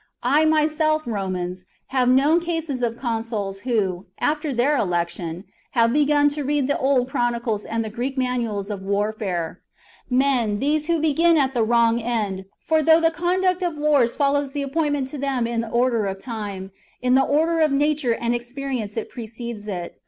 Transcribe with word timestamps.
I 0.23 0.45
myself, 0.45 1.03
Romans, 1.05 1.65
have 1.89 2.09
known 2.09 2.39
cases 2.39 2.81
of 2.81 2.97
consuls 2.97 3.59
who, 3.59 4.07
after 4.19 4.51
their 4.51 4.75
election, 4.75 5.43
have 5.73 5.93
begun 5.93 6.27
to 6.29 6.43
read 6.43 6.67
the 6.67 6.79
old 6.79 7.07
chronicles 7.07 7.65
and 7.65 7.85
the 7.85 7.89
Greek 7.91 8.17
manuals 8.17 8.71
of 8.71 8.81
warfare; 8.81 9.61
men, 10.09 10.57
these, 10.57 10.87
who 10.87 10.99
begin 10.99 11.37
at 11.37 11.53
the 11.53 11.61
wrong 11.63 12.01
end, 12.01 12.45
for 12.59 12.81
though 12.81 12.99
the 12.99 13.11
conduct 13.11 13.61
of 13.61 13.77
wars 13.77 14.15
follows 14.15 14.53
the 14.53 14.63
appointment 14.63 15.07
to 15.09 15.19
them 15.19 15.45
in 15.45 15.63
order 15.63 16.07
of 16.07 16.17
time, 16.17 16.71
in 17.03 17.13
the 17.13 17.21
order 17.21 17.59
of 17.59 17.71
nature 17.71 18.15
and 18.15 18.33
experience 18.33 18.97
it 18.97 19.07
precedes 19.07 19.67
it. 19.67 19.99